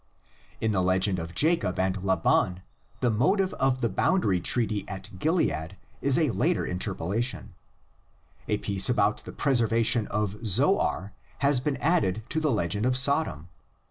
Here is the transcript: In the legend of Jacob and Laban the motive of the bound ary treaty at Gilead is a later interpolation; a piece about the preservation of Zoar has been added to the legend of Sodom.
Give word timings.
In 0.59 0.71
the 0.71 0.81
legend 0.81 1.19
of 1.19 1.35
Jacob 1.35 1.77
and 1.77 2.03
Laban 2.03 2.63
the 3.01 3.11
motive 3.11 3.53
of 3.59 3.81
the 3.81 3.87
bound 3.87 4.23
ary 4.25 4.39
treaty 4.41 4.83
at 4.89 5.19
Gilead 5.19 5.77
is 6.01 6.17
a 6.17 6.31
later 6.31 6.65
interpolation; 6.65 7.53
a 8.47 8.57
piece 8.57 8.89
about 8.89 9.19
the 9.25 9.31
preservation 9.31 10.07
of 10.07 10.43
Zoar 10.43 11.13
has 11.45 11.59
been 11.59 11.77
added 11.77 12.23
to 12.29 12.39
the 12.39 12.49
legend 12.49 12.87
of 12.87 12.97
Sodom. 12.97 13.49